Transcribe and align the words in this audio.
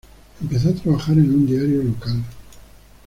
Empezó 0.41 0.69
a 0.69 0.73
trabajar 0.73 1.13
en 1.19 1.29
un 1.29 1.45
diario 1.45 1.83
local. 1.83 2.23